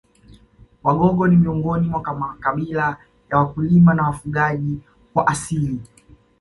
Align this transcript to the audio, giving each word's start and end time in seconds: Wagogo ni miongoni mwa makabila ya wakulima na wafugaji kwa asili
Wagogo 0.83 1.27
ni 1.27 1.35
miongoni 1.37 1.89
mwa 1.89 2.13
makabila 2.13 2.97
ya 3.31 3.37
wakulima 3.37 3.93
na 3.93 4.03
wafugaji 4.03 4.79
kwa 5.13 5.27
asili 5.27 5.79